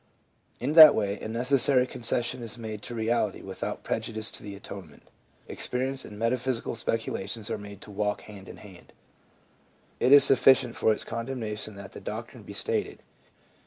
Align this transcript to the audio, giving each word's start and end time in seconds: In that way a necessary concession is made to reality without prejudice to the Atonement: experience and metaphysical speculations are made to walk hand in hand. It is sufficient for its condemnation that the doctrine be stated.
In 0.59 0.73
that 0.73 0.95
way 0.95 1.19
a 1.19 1.27
necessary 1.27 1.85
concession 1.85 2.41
is 2.41 2.57
made 2.57 2.81
to 2.81 2.95
reality 2.95 3.43
without 3.43 3.83
prejudice 3.83 4.31
to 4.31 4.41
the 4.41 4.55
Atonement: 4.55 5.03
experience 5.47 6.05
and 6.05 6.17
metaphysical 6.17 6.73
speculations 6.73 7.51
are 7.51 7.57
made 7.59 7.81
to 7.81 7.91
walk 7.91 8.21
hand 8.21 8.49
in 8.49 8.57
hand. 8.57 8.93
It 9.99 10.11
is 10.11 10.23
sufficient 10.23 10.75
for 10.75 10.91
its 10.91 11.03
condemnation 11.03 11.75
that 11.75 11.91
the 11.91 12.01
doctrine 12.01 12.41
be 12.41 12.53
stated. 12.53 13.03